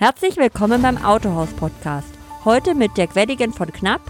[0.00, 2.14] Herzlich willkommen beim Autohaus Podcast.
[2.46, 4.00] Heute mit Dirk Weddigen von Knapp,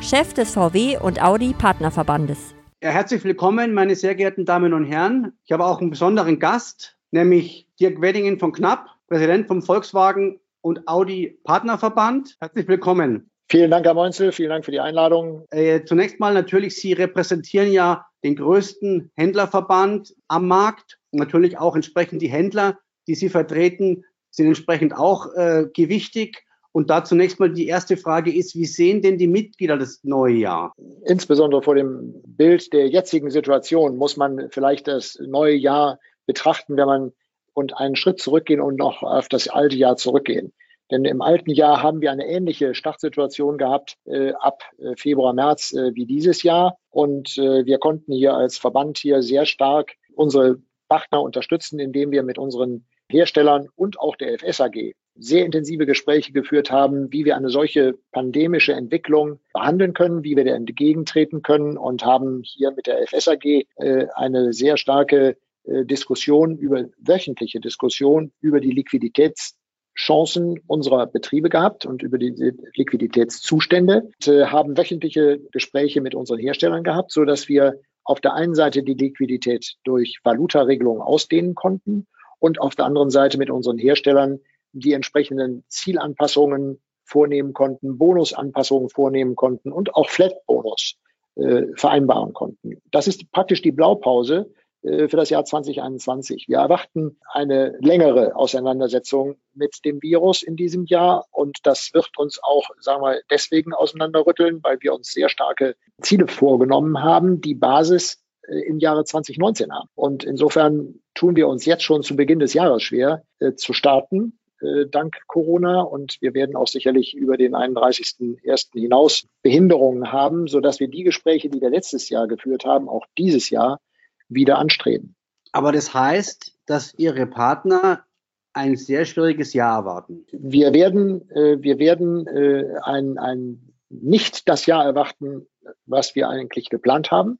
[0.00, 2.54] Chef des VW und Audi Partnerverbandes.
[2.82, 5.34] Ja, herzlich willkommen, meine sehr geehrten Damen und Herren.
[5.44, 10.88] Ich habe auch einen besonderen Gast, nämlich Dirk Weddingen von Knapp, Präsident vom Volkswagen und
[10.88, 12.38] Audi Partnerverband.
[12.40, 13.30] Herzlich willkommen.
[13.50, 14.32] Vielen Dank, Herr Meunzel.
[14.32, 15.44] Vielen Dank für die Einladung.
[15.50, 20.98] Äh, zunächst mal natürlich, Sie repräsentieren ja den größten Händlerverband am Markt.
[21.10, 24.04] Und natürlich auch entsprechend die Händler, die Sie vertreten,
[24.34, 26.44] sind entsprechend auch äh, gewichtig.
[26.72, 30.34] Und da zunächst mal die erste Frage ist, wie sehen denn die Mitglieder das neue
[30.34, 30.72] Jahr?
[31.04, 36.86] Insbesondere vor dem Bild der jetzigen Situation muss man vielleicht das neue Jahr betrachten, wenn
[36.86, 37.12] man
[37.52, 40.52] und einen Schritt zurückgehen und noch auf das alte Jahr zurückgehen.
[40.90, 45.72] Denn im alten Jahr haben wir eine ähnliche Startsituation gehabt äh, ab äh, Februar, März
[45.72, 46.76] äh, wie dieses Jahr.
[46.90, 52.22] Und äh, wir konnten hier als Verband hier sehr stark unsere Partner unterstützen, indem wir
[52.22, 57.48] mit unseren Herstellern und auch der FSAG sehr intensive Gespräche geführt haben, wie wir eine
[57.48, 63.06] solche pandemische Entwicklung behandeln können, wie wir der entgegentreten können und haben hier mit der
[63.06, 71.48] FSAG äh, eine sehr starke äh, Diskussion über wöchentliche Diskussion über die Liquiditätschancen unserer Betriebe
[71.48, 74.02] gehabt und über die Liquiditätszustände.
[74.02, 78.54] Und, äh, haben wöchentliche Gespräche mit unseren Herstellern gehabt, so dass wir auf der einen
[78.54, 82.06] Seite die Liquidität durch Valutaregelungen ausdehnen konnten
[82.44, 84.38] und auf der anderen Seite mit unseren Herstellern
[84.72, 90.96] die entsprechenden Zielanpassungen vornehmen konnten, Bonusanpassungen vornehmen konnten und auch Flat-Bonus
[91.36, 92.82] äh, vereinbaren konnten.
[92.90, 96.44] Das ist praktisch die Blaupause äh, für das Jahr 2021.
[96.46, 102.38] Wir erwarten eine längere Auseinandersetzung mit dem Virus in diesem Jahr und das wird uns
[102.42, 108.22] auch, sagen wir, deswegen auseinanderrütteln, weil wir uns sehr starke Ziele vorgenommen haben, die Basis
[108.46, 109.88] äh, im Jahre 2019 haben.
[109.94, 114.38] Und insofern tun wir uns jetzt schon zu Beginn des Jahres schwer äh, zu starten,
[114.60, 115.82] äh, dank Corona.
[115.82, 118.72] Und wir werden auch sicherlich über den 31.01.
[118.72, 123.50] hinaus Behinderungen haben, sodass wir die Gespräche, die wir letztes Jahr geführt haben, auch dieses
[123.50, 123.80] Jahr
[124.28, 125.14] wieder anstreben.
[125.52, 128.04] Aber das heißt, dass Ihre Partner
[128.52, 130.24] ein sehr schwieriges Jahr erwarten.
[130.32, 135.46] Wir werden, äh, wir werden äh, ein, ein nicht das Jahr erwarten,
[135.86, 137.38] was wir eigentlich geplant haben.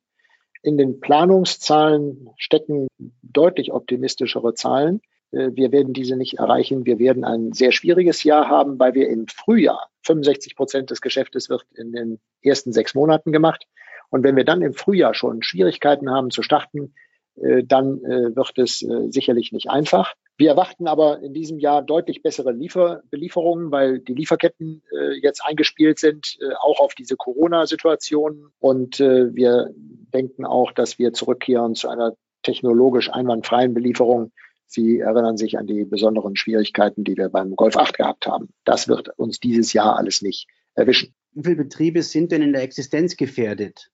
[0.65, 2.89] In den Planungszahlen stecken
[3.23, 5.03] deutlich optimistischere Zahlen.
[5.31, 6.87] Äh, wir werden diese nicht erreichen.
[6.87, 11.51] Wir werden ein sehr schwieriges Jahr haben, weil wir im Frühjahr 65 Prozent des Geschäftes
[11.51, 13.67] wird in den ersten sechs Monaten gemacht.
[14.09, 16.95] Und wenn wir dann im Frühjahr schon Schwierigkeiten haben zu starten,
[17.37, 18.79] dann äh, wird es
[19.09, 20.15] sicherlich nicht einfach.
[20.37, 25.45] Wir erwarten aber in diesem Jahr deutlich bessere Liefer Belieferungen, weil die Lieferketten äh, jetzt
[25.45, 28.49] eingespielt sind, äh, auch auf diese Corona-Situation.
[28.59, 34.33] Und äh, wir denken auch, dass wir zurückkehren zu einer technologisch einwandfreien Belieferung.
[34.67, 38.49] Sie erinnern sich an die besonderen Schwierigkeiten, die wir beim Golf 8 gehabt haben.
[38.65, 41.15] Das wird uns dieses Jahr alles nicht erwischen.
[41.33, 43.93] Wie viele Betriebe sind denn in der Existenz gefährdet?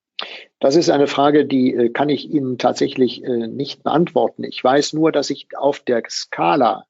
[0.61, 4.45] Das ist eine Frage, die äh, kann ich Ihnen tatsächlich äh, nicht beantworten.
[4.45, 6.85] Ich weiß nur, dass ich auf der Skala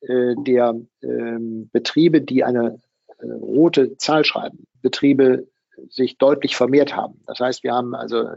[0.00, 2.80] äh, der ähm, Betriebe, die eine
[3.22, 5.46] rote Zahl schreiben, Betriebe
[5.90, 7.20] sich deutlich vermehrt haben.
[7.26, 8.28] Das heißt, wir haben also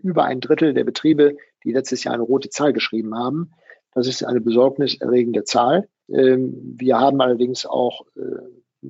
[0.00, 3.52] über ein Drittel der Betriebe, die letztes Jahr eine rote Zahl geschrieben haben.
[3.92, 5.88] Das ist eine besorgniserregende Zahl.
[6.08, 8.04] Ähm, wir haben allerdings auch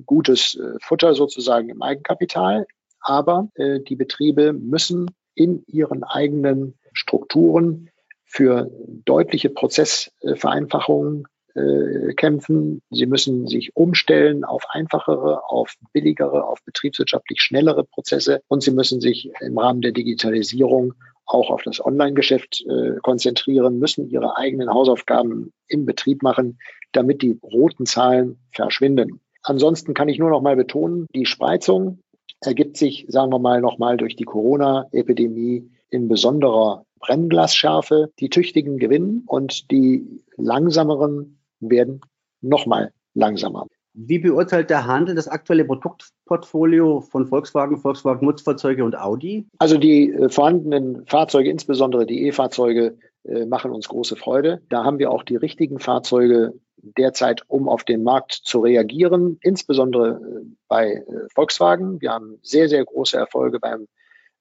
[0.05, 2.65] gutes Futter sozusagen im Eigenkapital.
[3.07, 7.91] Aber äh, die Betriebe müssen in ihren eigenen Strukturen
[8.25, 8.71] für
[9.05, 12.81] deutliche Prozessvereinfachungen äh, kämpfen.
[12.89, 18.99] Sie müssen sich umstellen auf einfachere, auf billigere, auf betriebswirtschaftlich schnellere Prozesse und sie müssen
[19.01, 20.95] sich im Rahmen der Digitalisierung
[21.27, 26.57] auch auf das Online-Geschäft äh, konzentrieren, müssen ihre eigenen Hausaufgaben im Betrieb machen,
[26.91, 29.21] damit die roten Zahlen verschwinden.
[29.43, 31.99] Ansonsten kann ich nur noch mal betonen, die Spreizung
[32.47, 38.11] ergibt sich, sagen wir mal, nochmal durch die Corona-Epidemie in besonderer Brennglasschärfe.
[38.19, 42.01] Die Tüchtigen gewinnen und die Langsameren werden
[42.41, 43.67] nochmal langsamer.
[43.93, 49.47] Wie beurteilt der Handel das aktuelle Produktportfolio von Volkswagen, Volkswagen Nutzfahrzeuge und Audi?
[49.57, 54.61] Also die äh, vorhandenen Fahrzeuge, insbesondere die E-Fahrzeuge, äh, machen uns große Freude.
[54.69, 60.19] Da haben wir auch die richtigen Fahrzeuge derzeit, um auf den Markt zu reagieren, insbesondere
[60.21, 62.01] äh, bei äh, Volkswagen.
[62.01, 63.87] Wir haben sehr, sehr große Erfolge beim,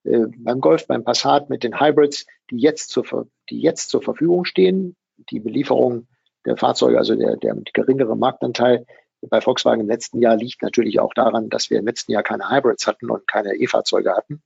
[0.04, 4.96] beim Golf, beim Passat mit den Hybrids, die jetzt zur, die jetzt zur Verfügung stehen.
[5.30, 6.08] Die Belieferung
[6.44, 8.84] der Fahrzeuge, also der, der geringere Marktanteil
[9.22, 12.50] bei Volkswagen im letzten Jahr liegt natürlich auch daran, dass wir im letzten Jahr keine
[12.50, 14.42] Hybrids hatten und keine E-Fahrzeuge hatten.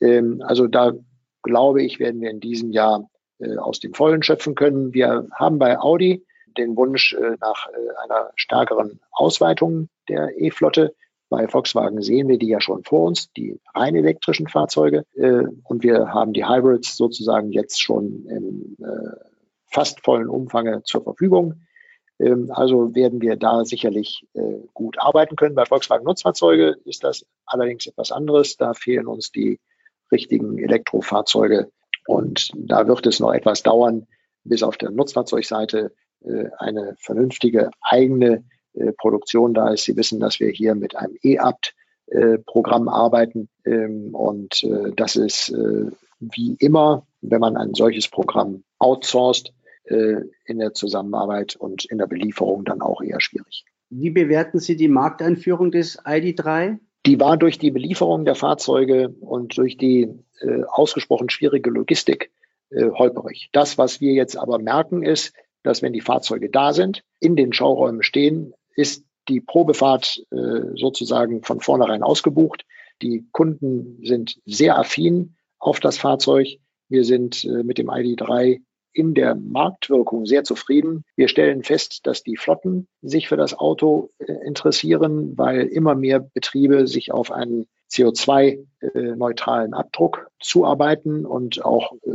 [0.00, 0.92] Ähm, also da
[1.42, 3.08] glaube ich, werden wir in diesem Jahr
[3.58, 4.92] aus dem Vollen schöpfen können.
[4.92, 6.24] Wir haben bei Audi
[6.56, 10.94] den Wunsch äh, nach äh, einer stärkeren Ausweitung der E-Flotte.
[11.28, 15.04] Bei Volkswagen sehen wir die ja schon vor uns, die rein elektrischen Fahrzeuge.
[15.14, 19.16] Äh, und wir haben die Hybrids sozusagen jetzt schon im äh,
[19.66, 21.62] fast vollen Umfange zur Verfügung.
[22.18, 25.54] Ähm, also werden wir da sicherlich äh, gut arbeiten können.
[25.54, 28.56] Bei Volkswagen Nutzfahrzeuge ist das allerdings etwas anderes.
[28.56, 29.60] Da fehlen uns die
[30.10, 31.70] richtigen Elektrofahrzeuge.
[32.10, 34.08] Und da wird es noch etwas dauern,
[34.42, 35.92] bis auf der Nutzfahrzeugseite
[36.24, 38.42] äh, eine vernünftige eigene
[38.72, 39.84] äh, Produktion da ist.
[39.84, 43.48] Sie wissen, dass wir hier mit einem E-Abt-Programm arbeiten.
[43.64, 45.54] Ähm, und äh, das ist
[46.18, 49.54] wie immer, wenn man ein solches Programm outsourced,
[49.86, 53.64] in der Zusammenarbeit und in der Belieferung dann auch eher schwierig.
[53.88, 56.78] Wie bewerten Sie die Markteinführung des ID3?
[57.06, 60.08] Die war durch die Belieferung der Fahrzeuge und durch die
[60.40, 62.30] äh, ausgesprochen schwierige Logistik
[62.70, 63.48] äh, holperig.
[63.52, 67.52] Das, was wir jetzt aber merken, ist, dass wenn die Fahrzeuge da sind, in den
[67.52, 72.64] Schauräumen stehen, ist die Probefahrt äh, sozusagen von vornherein ausgebucht.
[73.02, 76.48] Die Kunden sind sehr affin auf das Fahrzeug.
[76.88, 78.60] Wir sind äh, mit dem ID3
[78.92, 81.04] in der Marktwirkung sehr zufrieden.
[81.16, 86.20] Wir stellen fest, dass die Flotten sich für das Auto äh, interessieren, weil immer mehr
[86.20, 92.10] Betriebe sich auf einen CO2-neutralen Abdruck zuarbeiten und auch äh,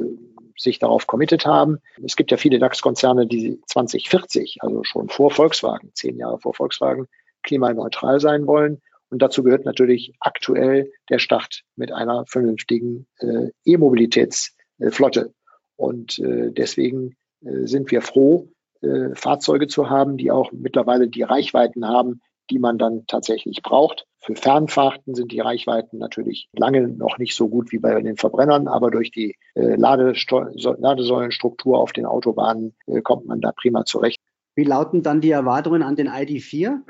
[0.57, 1.79] sich darauf committed haben.
[2.03, 7.07] Es gibt ja viele DAX-Konzerne, die 2040, also schon vor Volkswagen, zehn Jahre vor Volkswagen,
[7.43, 8.81] klimaneutral sein wollen.
[9.09, 15.33] Und dazu gehört natürlich aktuell der Start mit einer vernünftigen äh, E-Mobilitätsflotte.
[15.75, 18.49] Und äh, deswegen äh, sind wir froh,
[18.81, 24.05] äh, Fahrzeuge zu haben, die auch mittlerweile die Reichweiten haben, die man dann tatsächlich braucht.
[24.19, 28.67] Für Fernfahrten sind die Reichweiten natürlich lange noch nicht so gut wie bei den Verbrennern,
[28.67, 34.19] aber durch die äh, Ladesäulenstruktur auf den Autobahnen äh, kommt man da prima zurecht.
[34.55, 36.81] Wie lauten dann die Erwartungen an den ID4?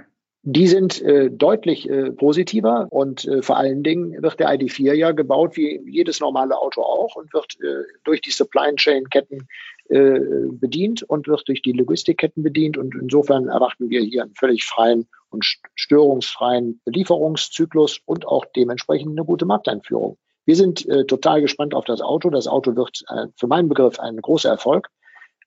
[0.48, 5.12] Die sind äh, deutlich äh, positiver und äh, vor allen Dingen wird der ID4 ja
[5.12, 9.48] gebaut wie jedes normale Auto auch und wird äh, durch die Supply Chain Ketten
[9.90, 10.20] äh,
[10.52, 15.08] bedient und wird durch die Logistikketten bedient und insofern erwarten wir hier einen völlig freien
[15.32, 15.44] und
[15.74, 20.20] störungsfreien Lieferungszyklus und auch dementsprechend eine gute Markteinführung.
[20.46, 22.30] Wir sind äh, total gespannt auf das Auto.
[22.30, 24.90] Das Auto wird äh, für meinen Begriff ein großer Erfolg,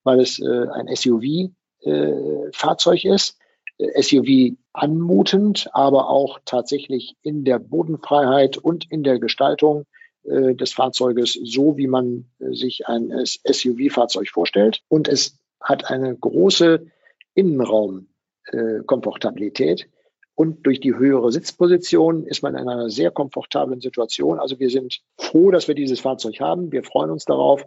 [0.03, 3.39] weil es äh, ein SUV-Fahrzeug äh, ist
[3.79, 9.87] SUV anmutend, aber auch tatsächlich in der Bodenfreiheit und in der Gestaltung
[10.25, 14.81] äh, des Fahrzeuges so, wie man äh, sich ein SUV-Fahrzeug vorstellt.
[14.89, 16.87] Und es hat eine große
[17.35, 19.83] Innenraumkomfortabilität.
[19.83, 19.89] Äh,
[20.35, 24.39] und durch die höhere Sitzposition ist man in einer sehr komfortablen Situation.
[24.39, 26.71] Also wir sind froh, dass wir dieses Fahrzeug haben.
[26.71, 27.67] Wir freuen uns darauf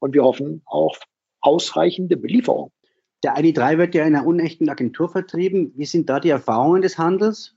[0.00, 1.00] und wir hoffen auf
[1.40, 2.72] ausreichende Belieferung.
[3.22, 5.72] Der ID3 wird ja in einer unechten Agentur vertrieben.
[5.76, 7.54] Wie sind da die Erfahrungen des Handels?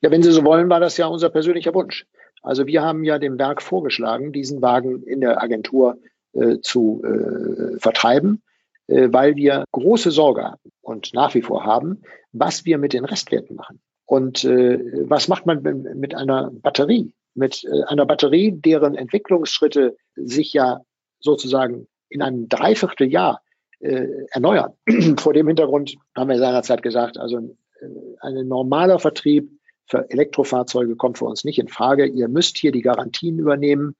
[0.00, 2.06] Ja, wenn Sie so wollen, war das ja unser persönlicher Wunsch.
[2.42, 5.98] Also wir haben ja dem Werk vorgeschlagen, diesen Wagen in der Agentur
[6.32, 8.42] äh, zu äh, vertreiben,
[8.86, 12.02] äh, weil wir große Sorge haben und nach wie vor haben,
[12.32, 13.80] was wir mit den Restwerten machen.
[14.06, 14.78] Und äh,
[15.08, 17.12] was macht man mit einer Batterie?
[17.34, 20.80] Mit äh, einer Batterie, deren Entwicklungsschritte sich ja
[21.20, 23.42] sozusagen in einem Dreivierteljahr
[23.80, 24.72] äh, erneuern.
[25.18, 27.86] Vor dem Hintergrund haben wir seinerzeit gesagt, also äh,
[28.20, 29.50] ein normaler Vertrieb
[29.86, 32.06] für Elektrofahrzeuge kommt für uns nicht in Frage.
[32.06, 33.96] Ihr müsst hier die Garantien übernehmen.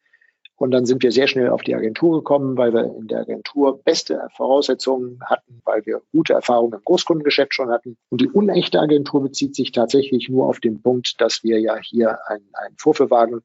[0.54, 3.82] Und dann sind wir sehr schnell auf die Agentur gekommen, weil wir in der Agentur
[3.82, 7.96] beste Voraussetzungen hatten, weil wir gute Erfahrungen im Großkundengeschäft schon hatten.
[8.10, 12.18] Und die unechte Agentur bezieht sich tatsächlich nur auf den Punkt, dass wir ja hier
[12.28, 13.40] einen, einen Vorführwagen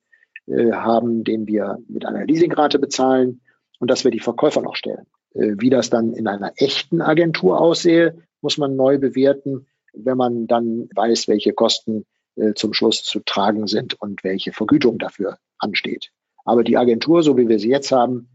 [0.47, 3.39] äh, haben, den wir mit einer Leasingrate bezahlen
[3.79, 5.07] und dass wir die Verkäufer noch stellen.
[5.35, 10.47] Äh, wie das dann in einer echten Agentur aussehe, muss man neu bewerten, wenn man
[10.47, 16.11] dann weiß, welche Kosten äh, zum Schluss zu tragen sind und welche Vergütung dafür ansteht.
[16.43, 18.29] Aber die Agentur, so wie wir sie jetzt haben,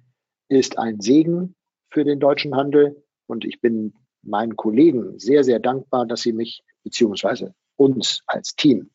[0.48, 1.54] ist ein Segen
[1.90, 3.04] für den deutschen Handel.
[3.26, 8.90] Und ich bin meinen Kollegen sehr, sehr dankbar, dass sie mich beziehungsweise uns als Team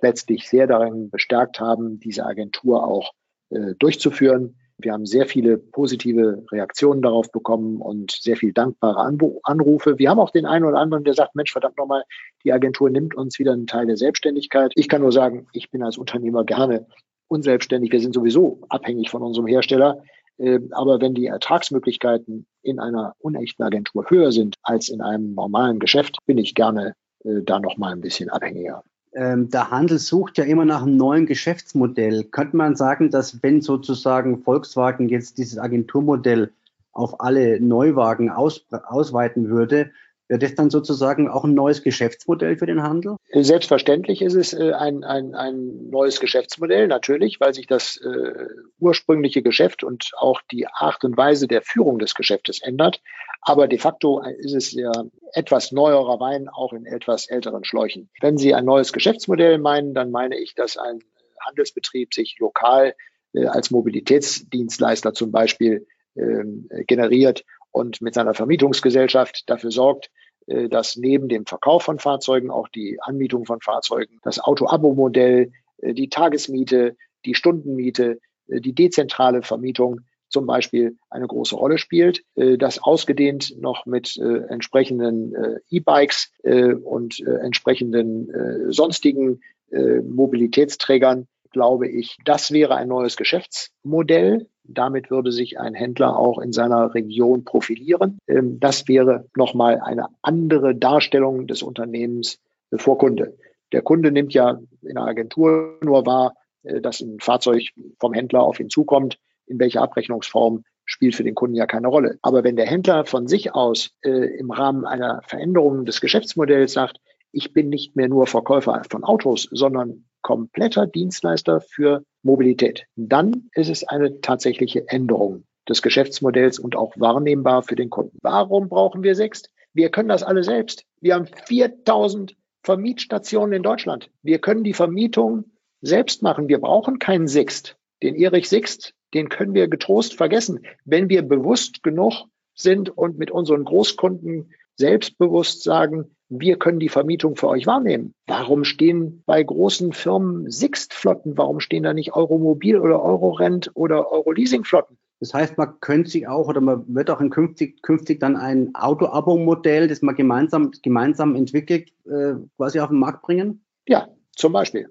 [0.00, 3.12] letztlich sehr darin bestärkt haben, diese Agentur auch
[3.50, 4.56] äh, durchzuführen.
[4.82, 9.00] Wir haben sehr viele positive Reaktionen darauf bekommen und sehr viel dankbare
[9.42, 9.98] Anrufe.
[9.98, 12.04] Wir haben auch den einen oder anderen, der sagt, Mensch, verdammt nochmal,
[12.44, 14.72] die Agentur nimmt uns wieder einen Teil der Selbstständigkeit.
[14.76, 16.86] Ich kann nur sagen, ich bin als Unternehmer gerne
[17.28, 17.92] unselbstständig.
[17.92, 20.02] Wir sind sowieso abhängig von unserem Hersteller.
[20.38, 25.78] Ähm, aber wenn die Ertragsmöglichkeiten in einer unechten Agentur höher sind als in einem normalen
[25.78, 26.94] Geschäft, bin ich gerne
[27.24, 31.26] äh, da nochmal ein bisschen abhängiger ähm, der Handel sucht ja immer nach einem neuen
[31.26, 32.24] Geschäftsmodell.
[32.24, 36.52] Könnte man sagen, dass wenn sozusagen Volkswagen jetzt dieses Agenturmodell
[36.92, 39.90] auf alle Neuwagen aus, ausweiten würde,
[40.30, 43.16] Wäre das dann sozusagen auch ein neues Geschäftsmodell für den Handel?
[43.32, 48.46] Selbstverständlich ist es äh, ein, ein, ein neues Geschäftsmodell, natürlich, weil sich das äh,
[48.78, 53.02] ursprüngliche Geschäft und auch die Art und Weise der Führung des Geschäftes ändert.
[53.40, 54.92] Aber de facto ist es ja
[55.32, 58.08] etwas neuerer Wein, auch in etwas älteren Schläuchen.
[58.20, 61.00] Wenn Sie ein neues Geschäftsmodell meinen, dann meine ich, dass ein
[61.44, 62.94] Handelsbetrieb sich lokal
[63.32, 70.10] äh, als Mobilitätsdienstleister zum Beispiel ähm, generiert und mit seiner Vermietungsgesellschaft dafür sorgt,
[70.46, 75.94] äh, dass neben dem Verkauf von Fahrzeugen auch die Anmietung von Fahrzeugen, das Auto-Abo-Modell, äh,
[75.94, 82.22] die Tagesmiete, die Stundenmiete, äh, die dezentrale Vermietung zum Beispiel eine große Rolle spielt.
[82.36, 85.34] Das ausgedehnt noch mit entsprechenden
[85.70, 89.40] E-Bikes und entsprechenden sonstigen
[89.72, 96.52] Mobilitätsträgern, glaube ich, das wäre ein neues Geschäftsmodell, damit würde sich ein Händler auch in
[96.52, 98.18] seiner Region profilieren.
[98.26, 102.38] Ähm, das wäre nochmal eine andere Darstellung des Unternehmens
[102.76, 103.36] vor Kunde.
[103.72, 107.62] Der Kunde nimmt ja in der Agentur nur wahr, äh, dass ein Fahrzeug
[107.98, 109.18] vom Händler auf ihn zukommt.
[109.46, 112.18] In welcher Abrechnungsform spielt für den Kunden ja keine Rolle.
[112.22, 116.98] Aber wenn der Händler von sich aus äh, im Rahmen einer Veränderung des Geschäftsmodells sagt,
[117.32, 122.86] ich bin nicht mehr nur Verkäufer von Autos, sondern kompletter Dienstleister für Mobilität.
[122.96, 128.18] Dann ist es eine tatsächliche Änderung des Geschäftsmodells und auch wahrnehmbar für den Kunden.
[128.22, 129.50] Warum brauchen wir Sixt?
[129.72, 130.84] Wir können das alle selbst.
[131.00, 134.10] Wir haben 4000 Vermietstationen in Deutschland.
[134.22, 135.44] Wir können die Vermietung
[135.80, 136.48] selbst machen.
[136.48, 137.76] Wir brauchen keinen Sixt.
[138.02, 143.30] Den Erich Sixt, den können wir getrost vergessen, wenn wir bewusst genug sind und mit
[143.30, 148.14] unseren Großkunden selbstbewusst sagen, wir können die Vermietung für euch wahrnehmen.
[148.26, 151.36] Warum stehen bei großen Firmen Sixt-Flotten?
[151.36, 154.96] Warum stehen da nicht Euromobil oder Eurorent oder Euroleasing-Flotten?
[155.18, 158.74] Das heißt, man könnte sich auch oder man wird auch in künftig, künftig dann ein
[158.74, 163.62] Auto-Abo-Modell, das man gemeinsam, gemeinsam entwickelt, äh, quasi auf den Markt bringen?
[163.86, 164.88] Ja, zum Beispiel.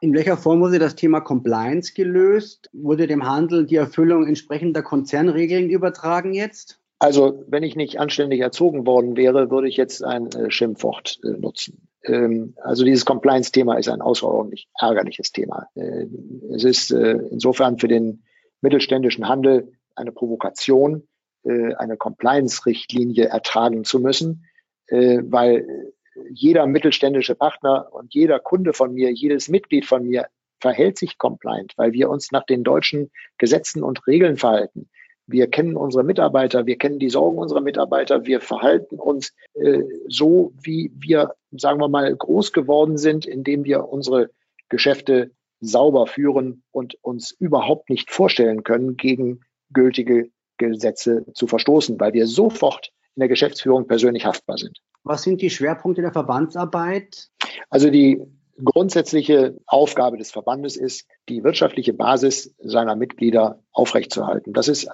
[0.00, 2.70] In welcher Form wurde das Thema Compliance gelöst?
[2.72, 6.80] Wurde dem Handel die Erfüllung entsprechender Konzernregeln übertragen jetzt?
[6.98, 11.28] Also, wenn ich nicht anständig erzogen worden wäre, würde ich jetzt ein äh, Schimpfwort äh,
[11.38, 11.88] nutzen.
[12.04, 15.68] Ähm, also dieses Compliance-Thema ist ein außerordentlich ärgerliches Thema.
[15.74, 16.06] Äh,
[16.52, 18.24] es ist äh, insofern für den
[18.60, 21.06] mittelständischen Handel eine Provokation,
[21.44, 24.44] äh, eine Compliance-Richtlinie ertragen zu müssen,
[24.88, 25.92] äh, weil
[26.30, 30.26] jeder mittelständische Partner und jeder Kunde von mir, jedes Mitglied von mir
[30.60, 34.88] verhält sich compliant, weil wir uns nach den deutschen Gesetzen und Regeln verhalten.
[35.28, 40.52] Wir kennen unsere Mitarbeiter, wir kennen die Sorgen unserer Mitarbeiter, wir verhalten uns äh, so,
[40.62, 44.30] wie wir, sagen wir mal, groß geworden sind, indem wir unsere
[44.70, 45.30] Geschäfte
[45.60, 52.26] sauber führen und uns überhaupt nicht vorstellen können, gegen gültige Gesetze zu verstoßen, weil wir
[52.26, 54.78] sofort in der Geschäftsführung persönlich haftbar sind.
[55.02, 57.28] Was sind die Schwerpunkte der Verbandsarbeit?
[57.68, 58.22] Also die
[58.64, 64.52] grundsätzliche Aufgabe des Verbandes ist, die wirtschaftliche Basis seiner Mitglieder aufrechtzuerhalten.
[64.52, 64.88] Das ist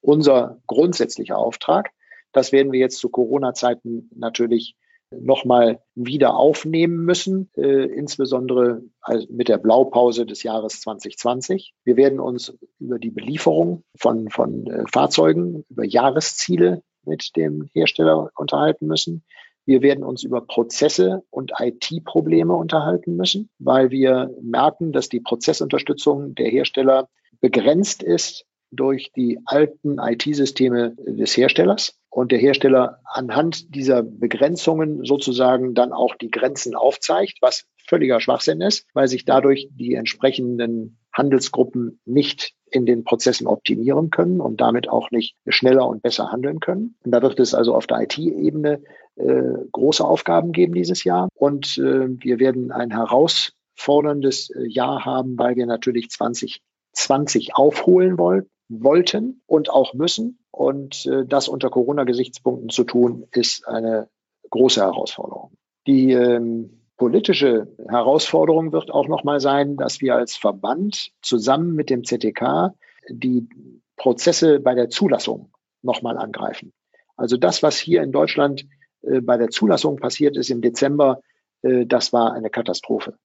[0.00, 1.90] unser grundsätzlicher Auftrag.
[2.32, 4.76] Das werden wir jetzt zu Corona-Zeiten natürlich
[5.10, 8.82] nochmal wieder aufnehmen müssen, äh, insbesondere
[9.28, 11.74] mit der Blaupause des Jahres 2020.
[11.84, 18.30] Wir werden uns über die Belieferung von, von äh, Fahrzeugen, über Jahresziele mit dem Hersteller
[18.36, 19.24] unterhalten müssen.
[19.66, 26.34] Wir werden uns über Prozesse und IT-Probleme unterhalten müssen, weil wir merken, dass die Prozessunterstützung
[26.34, 27.08] der Hersteller
[27.40, 35.74] begrenzt ist durch die alten IT-Systeme des Herstellers und der Hersteller anhand dieser Begrenzungen sozusagen
[35.74, 42.00] dann auch die Grenzen aufzeigt, was völliger Schwachsinn ist, weil sich dadurch die entsprechenden Handelsgruppen
[42.06, 46.94] nicht in den Prozessen optimieren können und damit auch nicht schneller und besser handeln können.
[47.04, 48.80] Und da wird es also auf der IT-Ebene
[49.16, 49.42] äh,
[49.72, 51.28] große Aufgaben geben dieses Jahr.
[51.34, 58.46] Und äh, wir werden ein herausforderndes äh, Jahr haben, weil wir natürlich 2020 aufholen wollen,
[58.68, 60.38] wollten und auch müssen.
[60.52, 64.08] Und äh, das unter Corona-Gesichtspunkten zu tun, ist eine
[64.50, 65.56] große Herausforderung.
[65.88, 72.04] Die ähm, politische Herausforderung wird auch nochmal sein, dass wir als Verband zusammen mit dem
[72.04, 72.74] ZTK
[73.08, 73.48] die
[73.96, 76.74] Prozesse bei der Zulassung nochmal angreifen.
[77.16, 78.66] Also das, was hier in Deutschland
[79.00, 81.22] äh, bei der Zulassung passiert ist im Dezember,
[81.62, 83.16] äh, das war eine Katastrophe.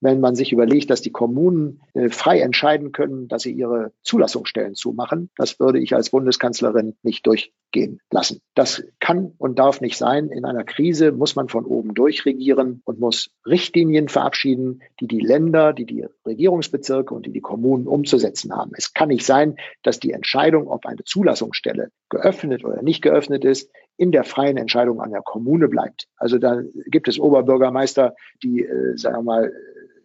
[0.00, 4.74] Wenn man sich überlegt, dass die Kommunen äh, frei entscheiden können, dass sie ihre Zulassungsstellen
[4.74, 5.30] zumachen.
[5.36, 8.40] Das würde ich als Bundeskanzlerin nicht durchgehen lassen.
[8.54, 10.28] Das kann und darf nicht sein.
[10.28, 15.72] In einer Krise muss man von oben durchregieren und muss Richtlinien verabschieden, die die Länder,
[15.72, 18.72] die die Regierungsbezirke und die die Kommunen umzusetzen haben.
[18.74, 23.70] Es kann nicht sein, dass die Entscheidung, ob eine Zulassungsstelle geöffnet oder nicht geöffnet ist,
[23.96, 26.08] in der freien Entscheidung an der Kommune bleibt.
[26.16, 29.52] Also da gibt es Oberbürgermeister, die, äh, sagen wir mal,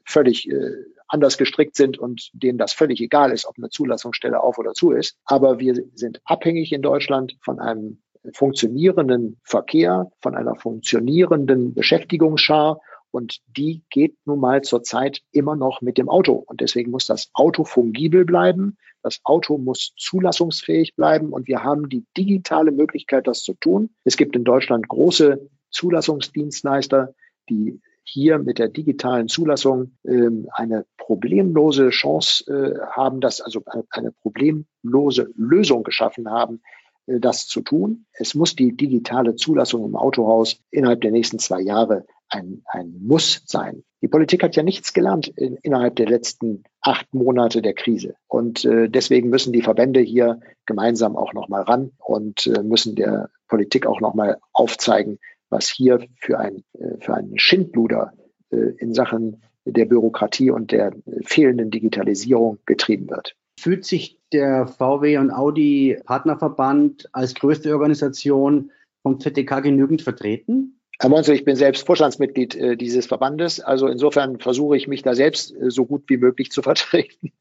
[0.10, 0.72] völlig äh,
[1.08, 4.92] anders gestrickt sind und denen das völlig egal ist, ob eine Zulassungsstelle auf oder zu
[4.92, 5.18] ist.
[5.26, 8.02] Aber wir sind abhängig in Deutschland von einem
[8.34, 12.80] funktionierenden Verkehr, von einer funktionierenden Beschäftigungsschar
[13.12, 16.34] und die geht nun mal zurzeit immer noch mit dem Auto.
[16.34, 18.78] Und deswegen muss das Auto fungibel bleiben.
[19.02, 21.34] Das Auto muss zulassungsfähig bleiben.
[21.34, 23.90] Und wir haben die digitale Möglichkeit, das zu tun.
[24.04, 27.16] Es gibt in Deutschland große Zulassungsdienstleister,
[27.50, 34.12] die hier mit der digitalen Zulassung ähm, eine problemlose Chance äh, haben, das also eine
[34.12, 36.62] problemlose Lösung geschaffen haben,
[37.06, 38.06] äh, das zu tun.
[38.14, 43.44] Es muss die digitale Zulassung im Autohaus innerhalb der nächsten zwei Jahre ein, ein Muss
[43.46, 43.84] sein.
[44.02, 48.16] Die Politik hat ja nichts gelernt in, innerhalb der letzten acht Monate der Krise.
[48.28, 53.30] Und äh, deswegen müssen die Verbände hier gemeinsam auch nochmal ran und äh, müssen der
[53.48, 58.14] Politik auch nochmal aufzeigen, was hier für ein, äh, für einen Schindluder
[58.52, 63.36] äh, in Sachen der Bürokratie und der fehlenden Digitalisierung getrieben wird.
[63.60, 68.72] Fühlt sich der VW und Audi Partnerverband als größte Organisation
[69.04, 70.80] vom ZDK genügend vertreten?
[71.02, 73.62] Herr Monzel, ich bin selbst Vorstandsmitglied äh, dieses Verbandes.
[73.62, 77.32] Also insofern versuche ich mich da selbst äh, so gut wie möglich zu vertreten.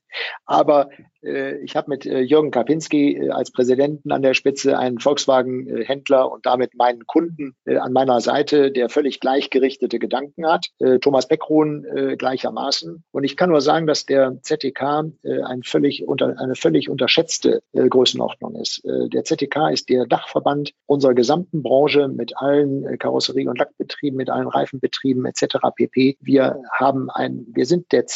[0.47, 0.89] Aber
[1.23, 6.31] äh, ich habe mit äh, Jürgen Kapinski äh, als Präsidenten an der Spitze einen Volkswagen-Händler
[6.31, 10.67] und damit meinen Kunden äh, an meiner Seite, der völlig gleichgerichtete Gedanken hat.
[10.79, 13.05] Äh, Thomas Beckrohn äh, gleichermaßen.
[13.11, 17.63] Und ich kann nur sagen, dass der ZTK äh, ein völlig unter, eine völlig unterschätzte
[17.73, 18.85] äh, Größenordnung ist.
[18.85, 24.17] Äh, der ZTK ist der Dachverband unserer gesamten Branche mit allen äh, Karosserie- und Lackbetrieben,
[24.17, 25.57] mit allen Reifenbetrieben etc.
[25.75, 26.17] pp.
[26.21, 28.07] Wir haben ein, wir sind der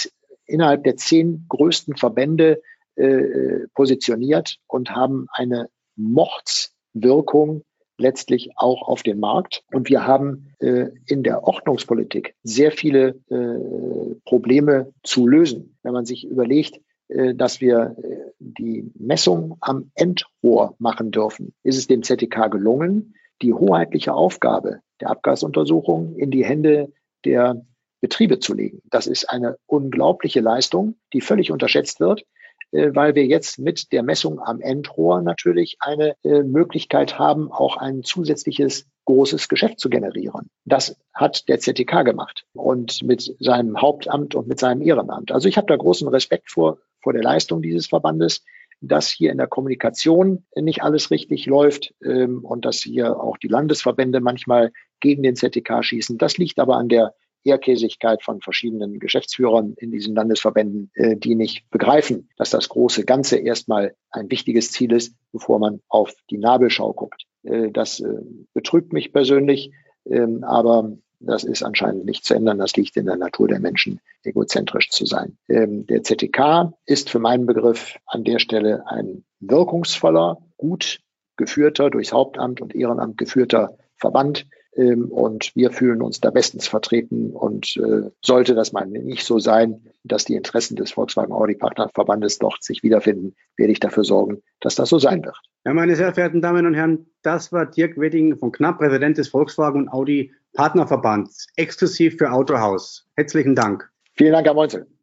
[0.46, 2.60] innerhalb der zehn größten Verbände
[2.96, 7.64] äh, positioniert und haben eine Mordswirkung
[7.98, 9.62] letztlich auch auf den Markt.
[9.72, 15.78] Und wir haben äh, in der Ordnungspolitik sehr viele äh, Probleme zu lösen.
[15.82, 21.78] Wenn man sich überlegt, äh, dass wir äh, die Messung am Endrohr machen dürfen, ist
[21.78, 26.92] es dem ZDK gelungen, die hoheitliche Aufgabe der Abgasuntersuchung in die Hände
[27.24, 27.64] der
[28.02, 28.82] Betriebe zu legen.
[28.90, 32.24] Das ist eine unglaubliche Leistung, die völlig unterschätzt wird,
[32.72, 37.76] äh, weil wir jetzt mit der Messung am Endrohr natürlich eine äh, Möglichkeit haben, auch
[37.76, 40.50] ein zusätzliches großes Geschäft zu generieren.
[40.64, 45.32] Das hat der ZTK gemacht und mit seinem Hauptamt und mit seinem Ehrenamt.
[45.32, 48.42] Also ich habe da großen Respekt vor, vor der Leistung dieses Verbandes
[48.84, 53.46] dass hier in der Kommunikation nicht alles richtig läuft ähm, und dass hier auch die
[53.46, 56.18] Landesverbände manchmal gegen den ZTK schießen.
[56.18, 61.68] Das liegt aber an der Ehrkäsigkeit von verschiedenen Geschäftsführern in diesen Landesverbänden, äh, die nicht
[61.70, 66.92] begreifen, dass das große Ganze erstmal ein wichtiges Ziel ist, bevor man auf die Nabelschau
[66.92, 67.24] guckt.
[67.42, 68.08] Äh, das äh,
[68.52, 69.72] betrübt mich persönlich,
[70.06, 72.58] ähm, aber das ist anscheinend nicht zu ändern.
[72.58, 75.38] Das liegt in der Natur der Menschen, egozentrisch zu sein.
[75.48, 81.00] Ähm, der ZTK ist für meinen Begriff an der Stelle ein wirkungsvoller, gut
[81.36, 87.30] geführter, durchs Hauptamt und Ehrenamt geführter Verband, und wir fühlen uns da bestens vertreten.
[87.30, 92.38] Und äh, sollte das mal nicht so sein, dass die Interessen des Volkswagen Audi Partnerverbandes
[92.38, 95.36] dort sich wiederfinden, werde ich dafür sorgen, dass das so sein wird.
[95.64, 99.28] Ja, meine sehr verehrten Damen und Herren, das war Dirk Wedding von Knapp, Präsident des
[99.28, 103.06] Volkswagen und Audi Partnerverbands, exklusiv für Autohaus.
[103.16, 103.88] Herzlichen Dank.
[104.14, 104.86] Vielen Dank, Herr Moinzel.